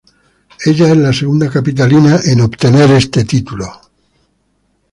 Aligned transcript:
Ella 0.65 0.87
es 0.89 0.97
la 0.97 1.13
segunda 1.13 1.47
Capitalina 1.47 2.19
en 2.25 2.41
obtener 2.41 2.89
este 2.89 3.23
título. 3.23 3.71